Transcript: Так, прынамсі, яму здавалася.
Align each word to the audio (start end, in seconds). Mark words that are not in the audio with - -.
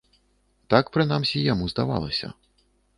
Так, 0.75 0.85
прынамсі, 0.97 1.45
яму 1.53 1.65
здавалася. 1.77 2.35